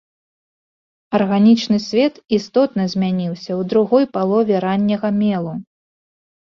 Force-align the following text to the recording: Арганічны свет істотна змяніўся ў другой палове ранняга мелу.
Арганічны 1.17 1.77
свет 1.87 2.13
істотна 2.39 2.83
змяніўся 2.97 3.49
ў 3.59 3.71
другой 3.73 4.05
палове 4.19 4.67
ранняга 4.71 5.09
мелу. 5.23 5.53